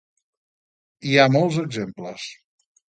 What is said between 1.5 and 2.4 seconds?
exemples.